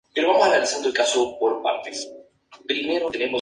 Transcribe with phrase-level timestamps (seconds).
[0.15, 3.29] En esta ciudad se destaca el equipo Balsas Esporte Clube.